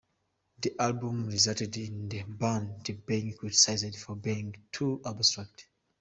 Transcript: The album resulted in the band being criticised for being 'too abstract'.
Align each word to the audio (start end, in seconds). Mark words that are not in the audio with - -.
The 0.59 0.73
album 0.81 1.27
resulted 1.27 1.77
in 1.77 2.09
the 2.09 2.23
band 2.23 3.03
being 3.05 3.37
criticised 3.37 3.95
for 3.97 4.15
being 4.15 4.55
'too 4.71 4.99
abstract'. 5.05 5.67